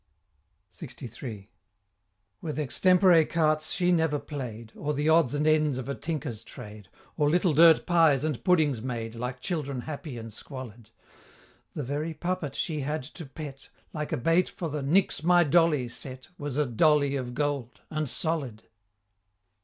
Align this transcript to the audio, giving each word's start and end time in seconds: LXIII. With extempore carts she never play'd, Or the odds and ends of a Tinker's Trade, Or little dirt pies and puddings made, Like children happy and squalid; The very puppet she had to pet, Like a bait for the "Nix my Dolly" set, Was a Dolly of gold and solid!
LXIII. 0.81 1.51
With 2.41 2.57
extempore 2.57 3.23
carts 3.23 3.71
she 3.71 3.91
never 3.91 4.17
play'd, 4.17 4.73
Or 4.75 4.95
the 4.95 5.09
odds 5.09 5.35
and 5.35 5.45
ends 5.45 5.77
of 5.77 5.87
a 5.87 5.93
Tinker's 5.93 6.43
Trade, 6.43 6.89
Or 7.17 7.29
little 7.29 7.53
dirt 7.53 7.85
pies 7.85 8.23
and 8.23 8.43
puddings 8.43 8.81
made, 8.81 9.13
Like 9.13 9.41
children 9.41 9.81
happy 9.81 10.17
and 10.17 10.33
squalid; 10.33 10.89
The 11.75 11.83
very 11.83 12.15
puppet 12.15 12.55
she 12.55 12.79
had 12.79 13.03
to 13.03 13.27
pet, 13.27 13.69
Like 13.93 14.11
a 14.11 14.17
bait 14.17 14.49
for 14.49 14.69
the 14.69 14.81
"Nix 14.81 15.21
my 15.21 15.43
Dolly" 15.43 15.87
set, 15.87 16.29
Was 16.35 16.57
a 16.57 16.65
Dolly 16.65 17.15
of 17.15 17.35
gold 17.35 17.81
and 17.91 18.09
solid! 18.09 18.63